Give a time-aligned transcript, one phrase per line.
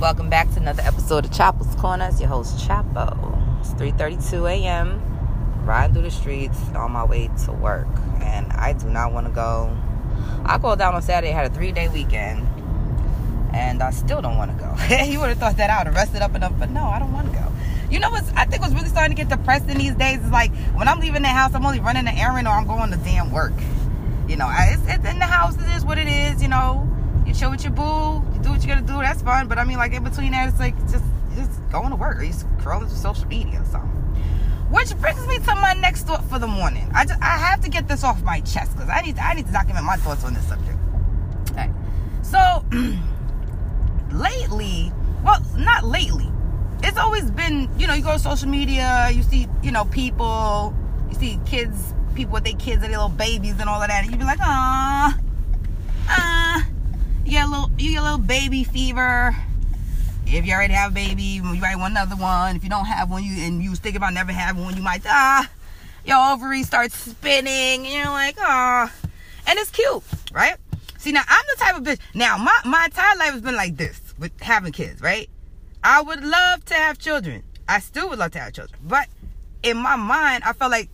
[0.00, 2.08] Welcome back to another episode of Chapo's Corner.
[2.08, 3.60] It's your host Chapo.
[3.60, 4.98] It's 3:32 a.m.
[5.66, 7.86] Riding through the streets on my way to work,
[8.22, 9.76] and I do not want to go.
[10.46, 12.48] I called down on Saturday, had a three-day weekend,
[13.52, 14.74] and I still don't want to go.
[15.04, 17.38] you would have thought that out, rested up enough, but no, I don't want to
[17.38, 17.52] go.
[17.90, 18.32] You know what's?
[18.32, 21.20] I think what's really starting to get depressing these days is like when I'm leaving
[21.20, 23.52] the house, I'm only running an errand or I'm going to damn work.
[24.28, 25.56] You know, it's, it's in the house.
[25.56, 26.40] It is what it is.
[26.40, 26.88] You know,
[27.30, 29.00] you chill with your boo, you do what you gotta do.
[29.00, 29.46] That's fun.
[29.48, 31.04] But I mean, like in between that, it's like just
[31.36, 33.90] just going to work or you scrolling through social media or something.
[34.70, 36.90] Which brings me to my next thought for the morning.
[36.94, 39.46] I just I have to get this off my chest because I need I need
[39.46, 40.78] to document my thoughts on this subject.
[41.52, 41.70] Okay,
[42.22, 42.64] so
[44.12, 44.92] lately,
[45.24, 46.30] well, not lately.
[46.82, 50.74] It's always been, you know, you go to social media, you see, you know, people,
[51.10, 54.02] you see kids, people with their kids and their little babies and all of that,
[54.02, 55.18] and you be like, ah,
[56.08, 56.69] ah,
[57.24, 59.34] you get a little, you get a little baby fever.
[60.26, 62.56] If you already have a baby, you might want another one.
[62.56, 64.82] If you don't have one, you and you was thinking about never having one, you
[64.82, 65.50] might ah,
[66.04, 68.92] your ovaries start spinning, and you're like, ah,
[69.46, 70.56] and it's cute, right?
[70.98, 71.98] See, now I'm the type of bitch.
[72.14, 75.28] Now my my entire life has been like this with having kids, right?
[75.82, 77.42] I would love to have children.
[77.68, 79.08] I still would love to have children, but
[79.62, 80.90] in my mind, I felt like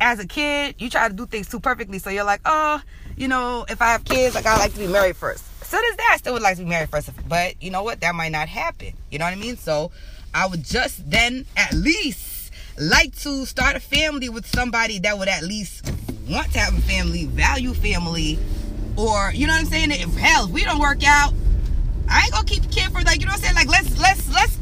[0.00, 1.98] as a kid, you try to do things too perfectly.
[1.98, 2.82] So you're like, oh,
[3.20, 5.44] you know, if I have kids, like I like to be married first.
[5.62, 6.10] So does that.
[6.14, 8.00] I still would like to be married first, but you know what?
[8.00, 8.94] That might not happen.
[9.10, 9.58] You know what I mean?
[9.58, 9.92] So
[10.32, 15.28] I would just then at least like to start a family with somebody that would
[15.28, 15.92] at least
[16.30, 18.38] want to have a family, value family,
[18.96, 19.90] or you know what I'm saying?
[19.90, 21.34] If hell, if we don't work out,
[22.08, 23.54] I ain't gonna keep the kid for like you know what I'm saying.
[23.54, 24.58] Like let's let's let's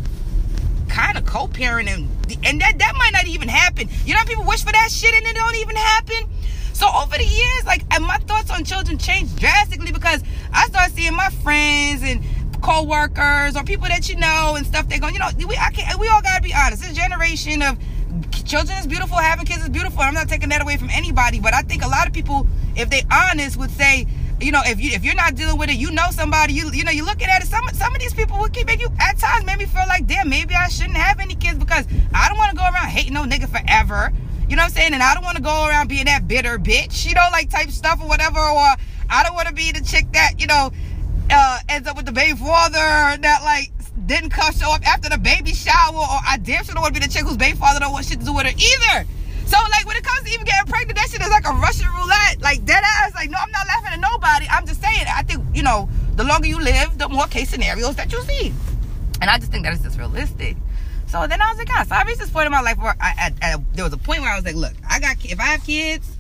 [0.89, 2.09] kind of co-parent and
[2.45, 3.89] and that that might not even happen.
[4.05, 6.29] You know, people wish for that shit and it don't even happen.
[6.78, 11.12] So over the years, like my thoughts on children changed drastically because I started seeing
[11.12, 12.22] my friends and
[12.62, 14.88] co-workers or people that you know and stuff.
[14.88, 16.82] They're going, you know, we I can't, we all gotta be honest.
[16.82, 17.78] This generation of
[18.44, 20.02] children is beautiful, having kids is beautiful.
[20.02, 22.46] I'm not taking that away from anybody, but I think a lot of people,
[22.77, 24.06] if they honest, would say,
[24.40, 26.84] you know, if you if you're not dealing with it, you know somebody, you you
[26.84, 27.48] know, you're looking at it.
[27.48, 30.06] Some some of these people will keep make you at times make me feel like,
[30.06, 33.14] damn, maybe I shouldn't have any kids because I don't want to go around hating
[33.14, 34.12] no nigga forever.
[34.48, 34.95] You know what I'm saying?
[34.95, 37.70] And I don't want to go around being that bitter bitch, you know, like type
[37.70, 38.39] stuff or whatever.
[38.39, 38.67] Or
[39.11, 40.73] I don't want to be the chick that, you know,
[41.31, 42.79] uh, ends up with the baby father
[43.20, 43.70] that like
[44.07, 45.97] didn't come show up after the baby shower.
[45.97, 48.07] Or I damn sure don't want to be the chick whose baby father don't want
[48.07, 49.07] shit to do with her either.
[49.45, 51.89] So like when it comes to even getting pregnant, that shit is like a Russian
[51.92, 52.41] roulette.
[52.41, 53.15] Like dead ass.
[53.15, 54.47] Like no, I'm not laughing at nobody.
[54.48, 55.05] I'm just saying.
[55.13, 58.53] I think you know, the longer you live, the more case scenarios that you see.
[59.20, 60.57] And I just think that is just realistic.
[61.08, 62.95] So then I was like, God, so I reached this point in my life where
[63.01, 65.41] I, I, I, there was a point where I was like, look, I got if
[65.41, 66.14] I have kids,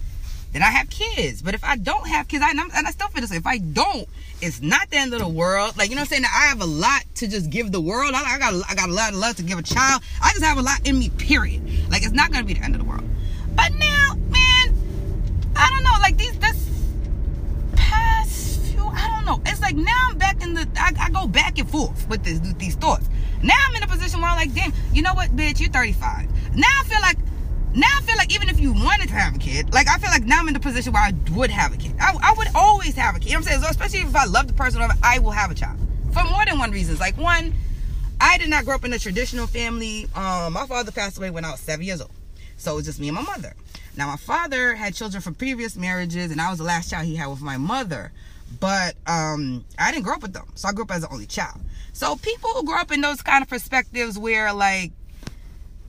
[0.52, 1.42] then I have kids.
[1.42, 3.36] But if I don't have kids, I, and, and I still feel this way.
[3.36, 4.08] If I don't,
[4.40, 5.76] it's not the end of the world.
[5.76, 8.14] Like you know, what I'm saying I have a lot to just give the world.
[8.14, 10.02] I, I got I got a lot of love to give a child.
[10.22, 11.10] I just have a lot in me.
[11.10, 11.62] Period.
[11.90, 13.04] Like it's not gonna be the end of the world.
[13.54, 14.74] But now, man,
[15.54, 15.98] I don't know.
[16.00, 16.37] Like these
[19.28, 19.40] know.
[19.46, 20.66] It's like now I'm back in the.
[20.76, 23.08] I, I go back and forth with this, these thoughts.
[23.42, 26.56] Now I'm in a position where I'm like, damn, you know what, bitch, you're 35.
[26.56, 27.18] Now I feel like
[27.74, 30.10] now I feel like even if you wanted to have a kid, like I feel
[30.10, 31.94] like now I'm in the position where I would have a kid.
[32.00, 33.26] I, I would always have a kid.
[33.26, 33.62] You know what I'm saying?
[33.62, 35.78] So especially if I love the person, I will have a child
[36.12, 36.98] for more than one reasons.
[36.98, 37.54] Like one,
[38.20, 40.08] I did not grow up in a traditional family.
[40.14, 42.10] Um, my father passed away when I was seven years old.
[42.56, 43.54] So it was just me and my mother.
[43.96, 47.14] Now my father had children from previous marriages, and I was the last child he
[47.14, 48.10] had with my mother.
[48.60, 51.26] But um, I didn't grow up with them, so I grew up as the only
[51.26, 51.60] child.
[51.92, 54.92] So people who grow up in those kind of perspectives, where like,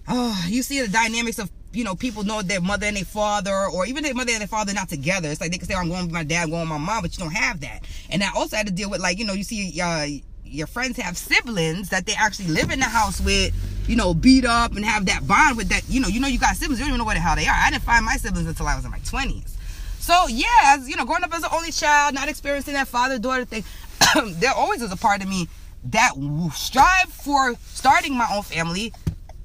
[0.07, 3.67] oh, you see the dynamics of you know people know their mother and their father,
[3.73, 5.29] or even their mother and their father not together.
[5.29, 6.77] It's like they can say, oh, "I'm going with my dad, I'm going with my
[6.77, 7.83] mom," but you don't have that.
[8.09, 10.07] And I also had to deal with like you know you see uh,
[10.43, 13.53] your friends have siblings that they actually live in the house with
[13.89, 16.37] you know, beat up and have that bond with that, you know, you know, you
[16.37, 17.55] got siblings, you don't even know where the hell they are.
[17.55, 19.57] I didn't find my siblings until I was in my 20s.
[19.99, 23.19] So, yeah, as, you know, growing up as an only child, not experiencing that father
[23.19, 23.63] daughter thing,
[24.39, 25.47] there always was a part of me
[25.85, 26.13] that
[26.53, 28.93] strive for starting my own family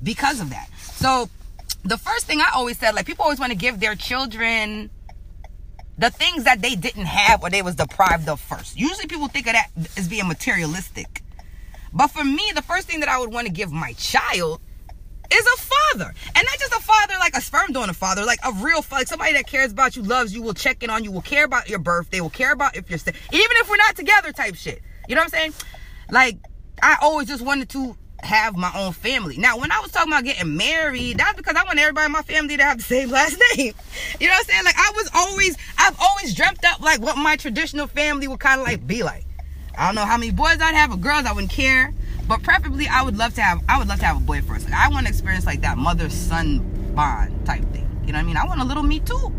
[0.02, 0.68] because of that.
[0.78, 1.28] So,
[1.82, 4.90] the first thing I always said, like, people always want to give their children
[5.98, 8.78] the things that they didn't have or they was deprived of first.
[8.78, 11.22] Usually people think of that as being materialistic.
[11.92, 14.60] But for me, the first thing that I would want to give my child
[15.32, 16.14] is a father.
[16.34, 19.08] And not just a father like a sperm donor father, like a real father, like
[19.08, 21.68] somebody that cares about you, loves you, will check in on you, will care about
[21.68, 24.82] your birthday, will care about if you're staying, even if we're not together type shit.
[25.08, 25.52] You know what I'm saying?
[26.10, 26.38] Like,
[26.82, 29.36] I always just wanted to have my own family.
[29.36, 32.22] Now, when I was talking about getting married, that's because I want everybody in my
[32.22, 33.74] family to have the same last name.
[34.20, 34.64] You know what I'm saying?
[34.64, 38.60] Like, I was always, I've always dreamt up like what my traditional family would kind
[38.60, 39.24] of like be like.
[39.76, 41.92] I don't know how many boys I'd have or girls, I wouldn't care.
[42.26, 44.64] But preferably, I would love to have I would love to have a boy first.
[44.64, 47.88] Like, I want to experience like that mother son bond type thing.
[48.06, 48.36] You know what I mean?
[48.36, 49.32] I want a little me too.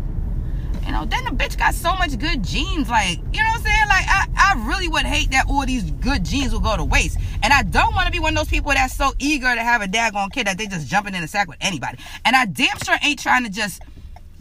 [0.86, 2.88] You know, then the bitch got so much good genes.
[2.88, 3.88] Like, you know what I'm saying?
[3.88, 7.18] Like, I, I really would hate that all these good genes will go to waste.
[7.42, 9.82] And I don't want to be one of those people that's so eager to have
[9.82, 11.98] a daggone kid that they just jumping in a sack with anybody.
[12.24, 13.82] And I damn sure ain't trying to just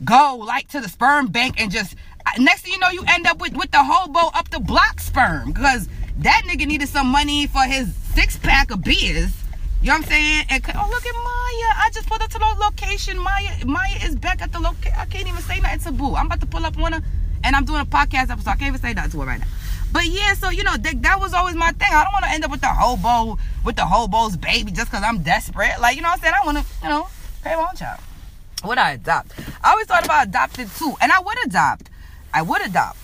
[0.04, 1.96] go like to the sperm bank and just
[2.38, 5.54] next thing you know you end up with with the hobo up the block sperm
[5.54, 5.88] because
[6.18, 9.46] that nigga needed some money for his six pack of beers
[9.86, 10.46] you know what I'm saying?
[10.50, 11.86] And oh look at Maya.
[11.86, 13.20] I just pulled up to the location.
[13.20, 14.98] Maya Maya is back at the location.
[14.98, 16.16] I can't even say nothing to Boo.
[16.16, 17.04] I'm about to pull up one of
[17.44, 18.50] and I'm doing a podcast episode.
[18.50, 19.46] I can't even say nothing to her right now.
[19.92, 21.90] But yeah, so you know, that, that was always my thing.
[21.92, 25.04] I don't want to end up with the hobo, with the hobo's baby just because
[25.06, 25.80] I'm desperate.
[25.80, 26.34] Like, you know what I'm saying?
[26.42, 27.08] I want to, you know,
[27.44, 28.02] pay my own child.
[28.64, 29.34] Would I adopt?
[29.64, 30.96] I always thought about adopting too.
[31.00, 31.92] And I would adopt.
[32.34, 32.98] I would adopt.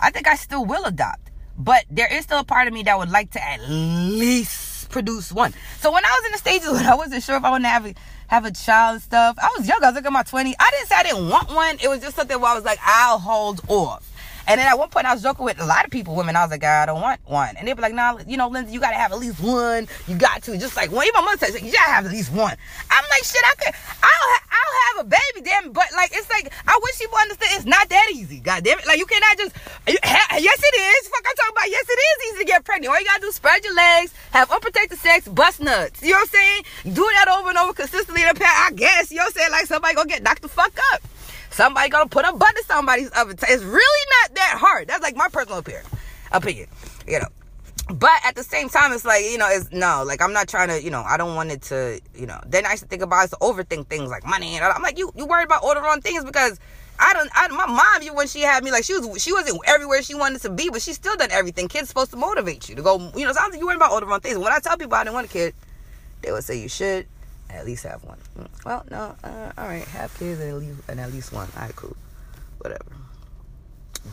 [0.00, 1.23] I think I still will adopt.
[1.56, 5.32] But there is still a part of me that would like to at least produce
[5.32, 5.52] one.
[5.80, 7.70] So when I was in the stages when I wasn't sure if I wanted to
[7.70, 7.94] have a,
[8.28, 9.82] have a child and stuff, I was young.
[9.82, 10.54] I was like in my 20s.
[10.58, 11.78] I didn't say I didn't want one.
[11.82, 14.10] It was just something where I was like, I'll hold off.
[14.46, 16.36] And then at one point, I was joking with a lot of people, women.
[16.36, 17.56] I was like, I don't want one.
[17.56, 19.88] And they'd be like, nah, you know, Lindsay, you got to have at least one.
[20.06, 20.58] You got to.
[20.58, 22.54] Just like, well, even my mother says, you got to have at least one.
[22.90, 24.38] I'm like, shit, I could, I'll
[24.88, 25.72] have a baby, damn.
[25.72, 28.40] But like, it's like, I wish people understand it's not that easy.
[28.40, 28.86] God damn it.
[28.86, 29.54] Like, you cannot just,
[29.86, 31.08] you, ha- yes, it is.
[31.08, 32.92] Fuck, I'm talking about, yes, it is easy to get pregnant.
[32.92, 36.02] All you got to do is spread your legs, have unprotected sex, bust nuts.
[36.02, 36.94] You know what I'm saying?
[36.94, 39.10] Do that over and over consistently in a pair, I guess.
[39.10, 39.50] You know what I'm saying?
[39.52, 41.02] Like, somebody gonna get knocked the fuck up.
[41.50, 43.38] Somebody gonna put a button to somebody's oven.
[43.40, 44.88] It's really not that hard.
[44.88, 45.84] That's like my personal opinion.
[46.32, 46.68] Opinion,
[47.06, 47.28] you know.
[47.94, 50.66] But at the same time, it's like you know, it's no, like I'm not trying
[50.68, 52.40] to, you know, I don't want it to, you know.
[52.44, 54.98] Then I used to think about it to overthink things like money, and I'm like,
[54.98, 56.58] you, you worried about all the wrong things because
[56.98, 57.30] I don't.
[57.32, 60.42] I, my mom, when she had me, like she was, she wasn't everywhere she wanted
[60.42, 61.68] to be, but she still done everything.
[61.68, 63.30] Kids supposed to motivate you to go, you know.
[63.32, 64.38] Like you worried about all the wrong things.
[64.38, 65.54] When I tell people I didn't want a kid,
[66.22, 67.06] they would say you should
[67.48, 68.18] at least have one.
[68.66, 71.48] Well, no, uh, all right, have kids and at least and at least one.
[71.54, 71.96] All right, cool,
[72.58, 72.90] whatever.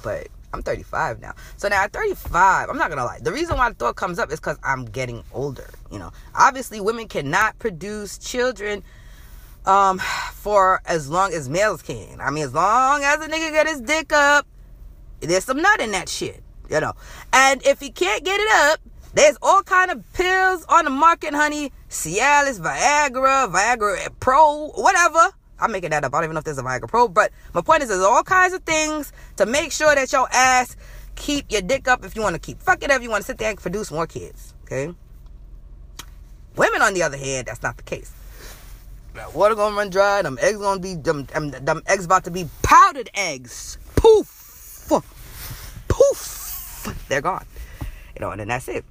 [0.04, 3.19] But I'm 35 now, so now at 35, I'm not gonna lie.
[3.21, 5.69] The reason why the thought comes up is because I'm getting older.
[5.92, 8.83] You know, obviously, women cannot produce children
[9.65, 10.00] um
[10.33, 12.19] for as long as males can.
[12.19, 14.45] I mean, as long as a nigga get his dick up,
[15.19, 16.44] there's some nut in that shit.
[16.69, 16.94] You know,
[17.33, 18.80] and if he can't get it up,
[19.13, 21.71] there's all kind of pills on the market, honey.
[21.89, 25.31] Cialis, Viagra, Viagra Pro, whatever.
[25.62, 26.13] I'm making that up.
[26.13, 28.24] I don't even know if there's a Viagra Pro, but my point is there's all
[28.24, 30.75] kinds of things to make sure that your ass
[31.16, 33.38] keep your dick up if you want to keep fucking if you want to sit
[33.38, 34.54] there and produce more kids.
[34.63, 34.94] Okay.
[36.56, 38.12] Women, on the other hand, that's not the case.
[39.13, 40.22] That water gonna run dry.
[40.22, 43.78] Them eggs gonna be them, them, them eggs about to be powdered eggs.
[43.96, 44.88] Poof,
[45.88, 47.06] poof.
[47.08, 47.46] They're gone.
[48.16, 48.86] You know, and then that's it.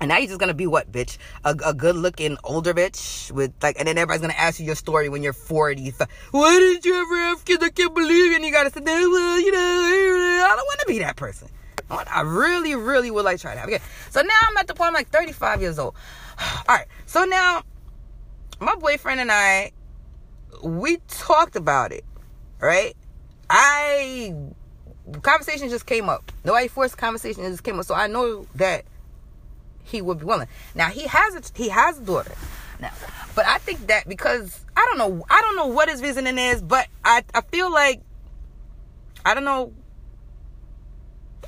[0.00, 1.18] And now you're just gonna be what, bitch?
[1.44, 4.76] A, a good looking older bitch with like, and then everybody's gonna ask you your
[4.76, 5.92] story when you're 40.
[6.30, 7.64] Why didn't you ever have kids?
[7.64, 8.36] I can't believe it.
[8.36, 11.48] And you gotta say, well, you know, I don't wanna be that person.
[11.90, 13.68] I really, really would like try to have.
[13.68, 13.82] Okay.
[14.10, 15.94] So now I'm at the point I'm like 35 years old.
[16.68, 16.86] All right.
[17.06, 17.62] So now
[18.60, 19.72] my boyfriend and I,
[20.62, 22.04] we talked about it,
[22.60, 22.94] right?
[23.48, 24.34] I,
[25.22, 26.30] conversation just came up.
[26.44, 27.44] Nobody forced conversation.
[27.44, 27.86] It just came up.
[27.86, 28.84] So I know that
[29.88, 30.48] he would be willing.
[30.74, 32.32] Now he has a he has a daughter.
[32.80, 32.92] Now,
[33.34, 36.62] but I think that because I don't know I don't know what his reasoning is,
[36.62, 38.00] but I I feel like
[39.24, 39.72] I don't know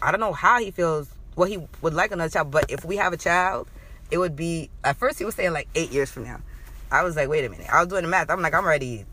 [0.02, 1.08] I don't know how he feels.
[1.34, 3.68] what he would like another child, but if we have a child,
[4.10, 6.40] it would be at first he was saying like eight years from now.
[6.90, 7.68] I was like, wait a minute.
[7.70, 8.30] I was doing the math.
[8.30, 9.04] I'm like, I'm already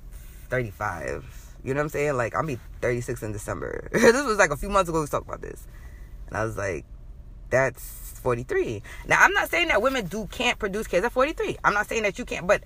[0.50, 1.26] 35.
[1.64, 2.18] You know what I'm saying?
[2.18, 3.90] Like, I'll be 36 in December.
[3.94, 5.68] this was like a few months ago we talked about this.
[6.28, 6.86] And I was like,
[7.50, 8.84] that's 43.
[9.08, 11.60] Now, I'm not saying that women do can't produce kids at 43.
[11.64, 12.62] I'm not saying that you can't, but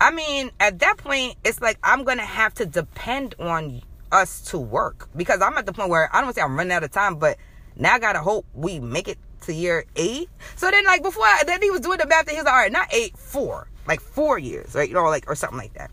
[0.00, 4.58] I mean, at that point, it's like I'm gonna have to depend on us to
[4.58, 6.92] work because I'm at the point where I don't to say I'm running out of
[6.92, 7.36] time, but
[7.76, 10.30] now I gotta hope we make it to year eight.
[10.56, 12.54] So then, like before, I, then he was doing the math, and he was like,
[12.54, 14.88] all right, not eight, four, like four years, right?
[14.88, 15.90] You know, like or something like that.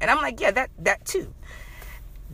[0.00, 1.32] And I'm like, yeah, that that too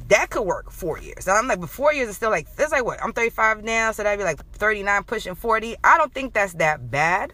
[0.08, 1.26] that could work four years.
[1.28, 3.02] And I'm like, but four years is still like, that's like what?
[3.02, 5.76] I'm 35 now, so that'd be like 39 pushing 40.
[5.84, 7.32] I don't think that's that bad.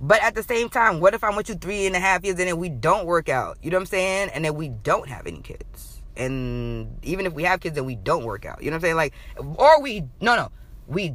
[0.00, 2.38] But at the same time, what if I'm with you three and a half years
[2.38, 3.58] and then we don't work out?
[3.62, 4.30] You know what I'm saying?
[4.34, 6.02] And then we don't have any kids.
[6.16, 8.82] And even if we have kids and we don't work out, you know what I'm
[8.82, 8.96] saying?
[8.96, 10.50] Like, or we, no, no,
[10.86, 11.14] we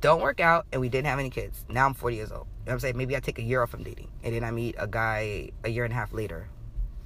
[0.00, 1.64] don't work out and we didn't have any kids.
[1.68, 2.40] Now I'm 40 years old.
[2.40, 2.96] You know what I'm saying?
[2.96, 5.70] Maybe I take a year off from dating and then I meet a guy a
[5.70, 6.48] year and a half later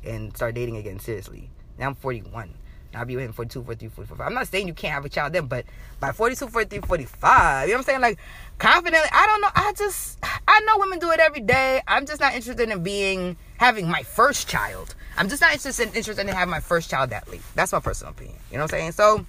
[0.05, 1.51] and start dating again seriously.
[1.79, 2.55] Now I'm 41.
[2.95, 4.27] I'll be waiting 42, 43, 44.
[4.27, 5.65] I'm not saying you can't have a child then, but
[6.01, 8.01] by 42, 43, 45, you know what I'm saying?
[8.01, 8.19] Like,
[8.59, 9.49] confidently, I don't know.
[9.55, 11.81] I just, I I know women do it every day.
[11.89, 14.95] I'm just not interested in being having my first child.
[15.17, 17.41] I'm just not interested interested in having my first child that late.
[17.55, 18.37] That's my personal opinion.
[18.51, 18.93] You know what I'm saying?
[18.93, 19.25] So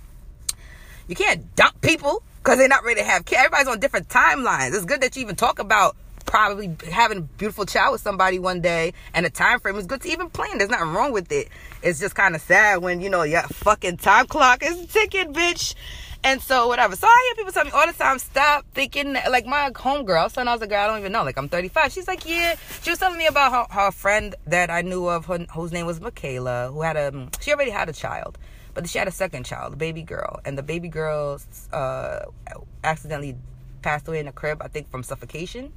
[1.07, 3.39] you can't dump people because they're not ready to have kids.
[3.39, 4.75] Everybody's on different timelines.
[4.75, 5.95] It's good that you even talk about
[6.33, 10.01] probably having a beautiful child with somebody one day and a time frame is good
[10.01, 10.57] to even plan.
[10.57, 11.47] There's nothing wrong with it.
[11.83, 15.75] It's just kind of sad when, you know, your fucking time clock is ticking, bitch.
[16.23, 16.95] And so whatever.
[16.95, 20.23] So I hear people tell me all the time, stop thinking like my homegirl.
[20.23, 21.23] Was I was a girl, I don't even know.
[21.23, 21.91] Like I'm 35.
[21.91, 22.55] She's like, yeah.
[22.81, 25.85] She was telling me about her, her friend that I knew of, her, whose name
[25.85, 27.29] was Michaela, who had a.
[27.41, 28.39] She already had a child,
[28.73, 31.39] but she had a second child, a baby girl, and the baby girl
[31.71, 32.21] uh,
[32.83, 33.35] accidentally
[33.83, 35.71] passed away in a crib, I think from suffocation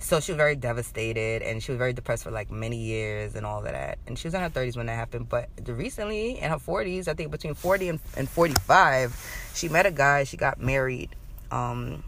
[0.00, 3.44] so she was very devastated and she was very depressed for like many years and
[3.44, 6.50] all of that and she was in her 30s when that happened but recently in
[6.50, 10.60] her 40s i think between 40 and, and 45 she met a guy she got
[10.60, 11.14] married
[11.50, 12.02] um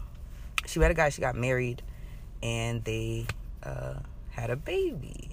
[0.65, 1.81] she met a guy she got married
[2.41, 3.27] and they
[3.63, 3.95] uh
[4.31, 5.29] had a baby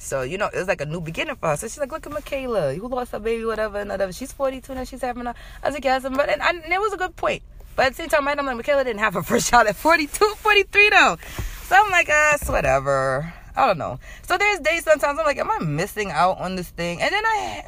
[0.00, 1.56] so, you know, it was like a new beginning for her.
[1.56, 4.12] So she's like, look at Michaela, who lost her baby, whatever, and whatever.
[4.12, 6.92] She's 42 now, she's having a, I was like, yes, but, and, and it was
[6.92, 7.42] a good point.
[7.74, 10.34] But at the same time, I'm like, Michaela didn't have her first child at 42,
[10.36, 11.16] 43 though.
[11.68, 13.30] So I'm like, uh, whatever.
[13.54, 14.00] I don't know.
[14.22, 17.02] So there's days sometimes I'm like, am I missing out on this thing?
[17.02, 17.64] And then I,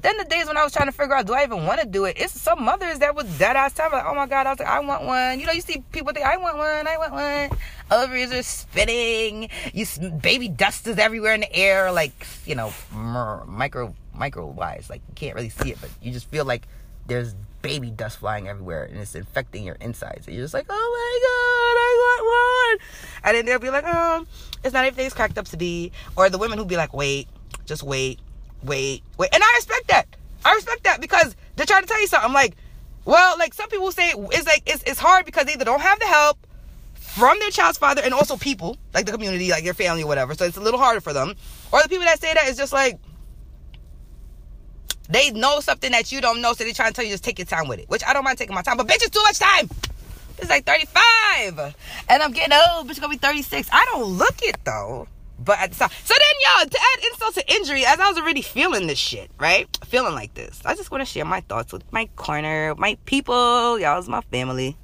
[0.00, 1.86] then the days when I was trying to figure out, do I even want to
[1.86, 2.16] do it?
[2.18, 4.68] It's some mothers that was dead ass time like, oh my god, I was like,
[4.68, 5.40] I want one.
[5.40, 7.58] You know, you see people think, I want one, I want one.
[7.90, 9.50] Ovaries are spinning.
[9.74, 9.84] You
[10.22, 15.14] baby dust is everywhere in the air, like you know, micro micro wise, like you
[15.14, 16.66] can't really see it, but you just feel like
[17.06, 20.26] there's baby dust flying everywhere and it's infecting your insides.
[20.26, 22.88] And you're just like, oh my god, I want one.
[23.24, 24.26] And then they'll be like, oh,
[24.64, 25.92] it's not everything's cracked up to be.
[26.16, 27.28] Or the women who be like, wait,
[27.66, 28.20] just wait,
[28.62, 29.30] wait, wait.
[29.32, 30.06] And I respect that.
[30.44, 32.26] I respect that because they're trying to tell you something.
[32.26, 32.56] I'm like,
[33.04, 35.98] well, like some people say it's like it's, it's hard because they either don't have
[35.98, 36.46] the help
[36.94, 40.34] from their child's father and also people, like the community, like your family or whatever.
[40.34, 41.34] So it's a little harder for them.
[41.72, 42.98] Or the people that say that is just like,
[45.08, 47.38] they know something that you don't know, so they're trying to tell you just take
[47.38, 47.88] your time with it.
[47.88, 49.70] Which I don't mind taking my time, but bitch, it's too much time.
[50.38, 51.74] It's like 35.
[52.08, 53.68] And I'm getting old, bitch gonna be 36.
[53.72, 55.08] I don't look it though.
[55.40, 55.90] But at the time.
[56.04, 59.30] So then y'all, to add insult to injury, as I was already feeling this shit,
[59.38, 59.68] right?
[59.86, 60.60] Feeling like this.
[60.64, 63.78] I just want to share my thoughts with my corner, my people.
[63.78, 64.76] Y'all's my family.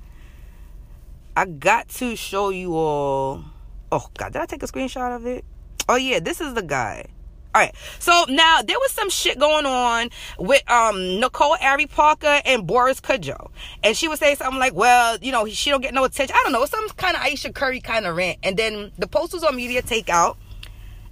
[1.37, 3.45] I got to show you all.
[3.91, 5.45] Oh God, did I take a screenshot of it?
[5.89, 7.07] Oh yeah, this is the guy.
[7.55, 7.75] All right.
[8.01, 13.01] So now there was some shit going on with um Nicole Ari Parker and Boris
[13.01, 13.51] Kodjoe.
[13.85, 16.35] And she was saying something like, well, you know, she don't get no attention.
[16.37, 18.39] I don't know, some kind of Ayesha Curry kind of rant.
[18.43, 20.37] And then the post was on media takeout.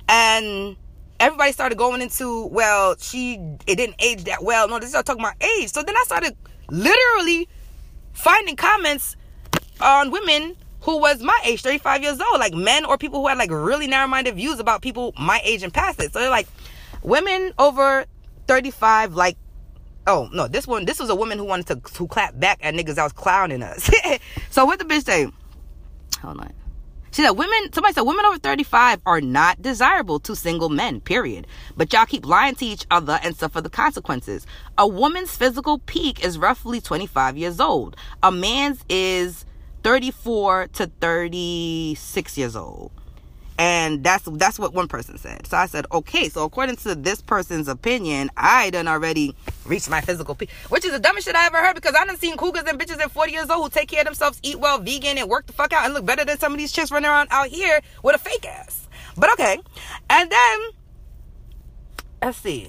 [0.08, 0.76] And
[1.20, 3.34] everybody started going into, well, she
[3.68, 4.68] it didn't age that well.
[4.68, 5.70] No, this is talking about age.
[5.70, 6.37] So then I started
[6.68, 7.49] literally
[8.12, 9.16] finding comments
[9.80, 13.38] on women who was my age, 35 years old, like men or people who had
[13.38, 16.12] like really narrow minded views about people my age and past it.
[16.12, 16.48] So they're like,
[17.02, 18.04] women over
[18.48, 19.36] 35, like,
[20.06, 22.74] oh no, this one, this was a woman who wanted to, to clap back at
[22.74, 23.90] niggas that was clowning us.
[24.50, 25.28] so what the bitch say?
[26.20, 26.52] Hold on.
[27.12, 31.46] She said, women, somebody said, women over 35 are not desirable to single men, period.
[31.76, 34.46] But y'all keep lying to each other and suffer the consequences.
[34.78, 37.96] A woman's physical peak is roughly 25 years old.
[38.22, 39.44] A man's is
[39.82, 42.90] 34 to 36 years old.
[43.58, 45.46] And that's that's what one person said.
[45.46, 49.36] So I said, okay, so according to this person's opinion, I done already
[49.66, 50.50] reached my physical peak.
[50.70, 52.98] Which is the dumbest shit I ever heard because I done seen cougars and bitches
[53.00, 55.52] at 40 years old who take care of themselves, eat well, vegan, and work the
[55.52, 58.16] fuck out and look better than some of these chicks running around out here with
[58.16, 58.88] a fake ass.
[59.16, 59.60] But okay.
[60.08, 60.58] And then
[62.22, 62.68] let's see.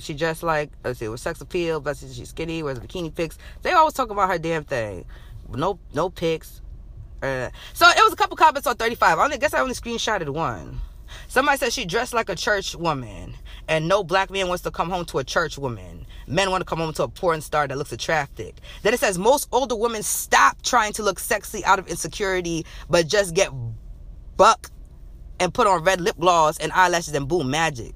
[0.00, 3.38] She just like let's see, with sex appeal, but she's skinny, wears bikini pics.
[3.62, 5.04] They always talk about her damn thing.
[5.48, 6.60] No, no pics.
[7.22, 9.18] Uh, so it was a couple comments on 35.
[9.18, 10.80] I only guess I only screenshotted one.
[11.28, 13.34] Somebody said she dressed like a church woman,
[13.68, 16.06] and no black man wants to come home to a church woman.
[16.26, 18.52] Men want to come home to a porn star that looks attractive.
[18.82, 23.06] Then it says most older women stop trying to look sexy out of insecurity, but
[23.06, 23.50] just get
[24.36, 24.70] buck
[25.40, 27.94] and put on red lip gloss and eyelashes and boom magic.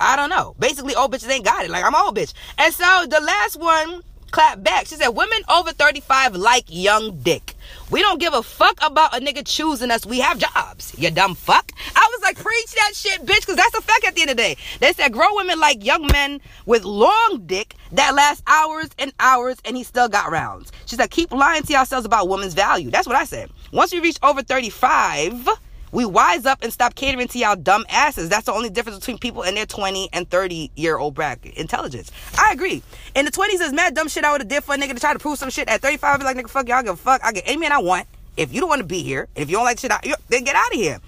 [0.00, 0.54] I don't know.
[0.58, 1.70] Basically, old bitches ain't got it.
[1.70, 2.32] Like, I'm old bitch.
[2.58, 4.86] And so the last one clapped back.
[4.86, 7.54] She said, Women over 35 like young dick.
[7.90, 10.04] We don't give a fuck about a nigga choosing us.
[10.04, 10.94] We have jobs.
[10.98, 11.72] You dumb fuck.
[11.94, 14.36] I was like, preach that shit, bitch, because that's a fact at the end of
[14.36, 14.56] the day.
[14.80, 19.56] They said, grow women like young men with long dick that lasts hours and hours
[19.64, 20.72] and he still got rounds.
[20.86, 22.90] She said, keep lying to yourselves about women's value.
[22.90, 23.50] That's what I said.
[23.72, 25.48] Once you reach over 35,
[25.96, 28.28] We wise up and stop catering to y'all dumb asses.
[28.28, 31.54] That's the only difference between people in their 20 and 30 year old bracket.
[31.54, 32.12] Intelligence.
[32.38, 32.82] I agree.
[33.14, 35.00] In the 20s, is mad dumb shit I would have did for a nigga to
[35.00, 35.70] try to prove some shit.
[35.70, 37.24] At 35, I'd be like, nigga, fuck y'all, give a fuck.
[37.24, 38.06] I get any man I want.
[38.36, 40.44] If you don't want to be here, and if you don't like shit, I, then
[40.44, 41.00] get out of here.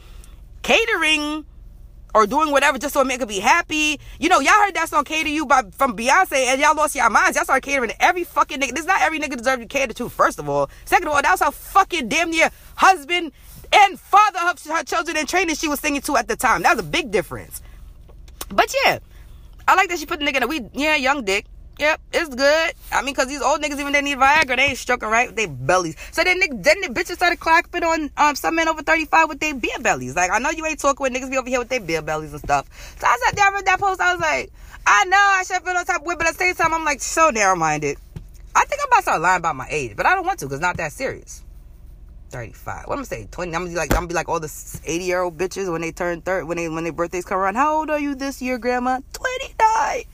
[0.62, 1.45] Catering
[2.14, 4.00] or doing whatever just so a man could be happy.
[4.18, 7.11] You know, y'all heard that song "Cater You" by from Beyonce, and y'all lost your
[7.11, 7.37] minds.
[7.37, 8.75] Y'all started catering to every fucking nigga.
[8.75, 10.09] This not every nigga deserve to cater to.
[10.09, 13.33] First of all, second of all, that was her fucking damn near husband
[13.72, 16.62] and father of her children and training she was singing to at the time.
[16.62, 17.62] That was a big difference.
[18.50, 18.98] But yeah,
[19.66, 21.46] I like that she put the nigga in a we yeah young dick.
[21.78, 22.72] Yep, it's good.
[22.90, 25.37] I mean, cause these old niggas even they need Viagra, they ain't stroking right with
[25.37, 25.94] their bellies.
[26.10, 29.38] So then, then the bitches started clapping on um some men over thirty five with
[29.38, 30.16] their beer bellies.
[30.16, 32.32] Like I know you ain't talking with niggas be over here with their beer bellies
[32.32, 32.66] and stuff.
[32.98, 34.00] So I sat I read that post.
[34.00, 34.50] I was like,
[34.87, 36.84] I know I should feel on top of it, but at the same time, I'm
[36.84, 37.96] like so narrow minded.
[38.56, 40.46] I think I'm about to start lying about my age, but I don't want to
[40.46, 41.42] because not that serious.
[42.30, 42.87] 35.
[42.87, 43.28] What am I saying?
[43.30, 43.54] 20.
[43.54, 45.80] I'm gonna be like I'm gonna be like all the 80 year old bitches when
[45.80, 47.56] they turn 30 when they when their birthdays come around.
[47.56, 49.00] How old are you this year, grandma?
[49.12, 50.04] 29.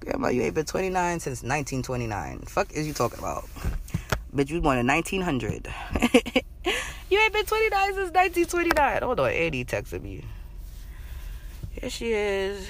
[0.00, 2.40] Grandma, you ain't been 29 since 1929.
[2.40, 3.44] Fuck is you talking about?
[4.34, 5.68] Bitch, you born in 1900.
[7.10, 9.02] you ain't been 29 since 1929.
[9.02, 10.24] Hold on, Eddie texted me.
[11.72, 12.68] Here she is.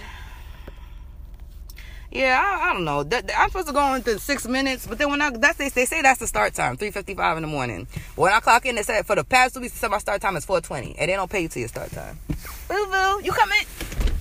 [2.12, 3.08] Yeah, I, I don't know.
[3.36, 6.02] I'm supposed to go into six minutes, but then when I that's they, they say
[6.02, 7.86] that's the start time, three fifty five in the morning.
[8.16, 10.20] When I clock in, they said for the past two weeks, they said my start
[10.20, 12.18] time is four twenty, and they don't pay you till your start time.
[12.68, 13.60] Boo boo, you coming?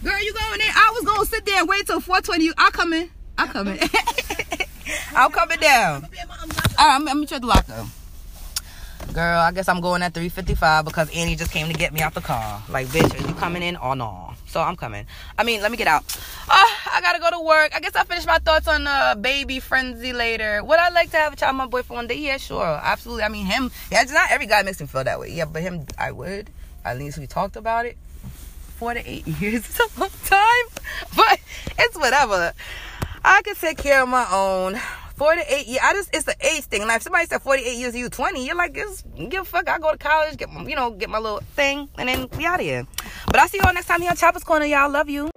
[0.06, 0.68] Girl, you going in?
[0.74, 2.50] I was gonna sit there and wait till four twenty.
[2.58, 3.10] I'll come in.
[3.38, 3.80] I'll come in.
[5.16, 6.08] I'm coming down.
[6.80, 7.86] All right, let me check the locker.
[9.14, 12.14] Girl, I guess I'm going at 3:55 because Annie just came to get me out
[12.14, 12.64] the car.
[12.70, 14.31] Like, bitch, are you coming in or no?
[14.52, 15.06] So I'm coming.
[15.38, 16.04] I mean, let me get out.
[16.50, 17.72] Oh, I gotta go to work.
[17.74, 20.62] I guess I'll finish my thoughts on uh, baby frenzy later.
[20.62, 22.16] Would I like to have a child my boyfriend one day?
[22.16, 23.24] Yeah, sure, absolutely.
[23.24, 23.72] I mean, him.
[23.90, 25.32] Yeah, it's not every guy makes him feel that way.
[25.32, 26.50] Yeah, but him, I would.
[26.84, 27.98] At least we talked about it.
[28.76, 30.66] Four to eight years is a long time,
[31.16, 31.40] but
[31.80, 32.52] it's whatever.
[33.24, 34.78] I can take care of my own.
[35.22, 35.80] 48 years.
[35.84, 36.82] I just it's the age thing.
[36.88, 39.70] Like if somebody said 48 years, you 20, you're like, it's, give a fuck.
[39.70, 42.46] I go to college, get my, you know, get my little thing, and then we
[42.48, 42.88] out of here.
[43.28, 44.66] But I'll see y'all next time here on Chopper's Corner.
[44.66, 45.30] Y'all love you.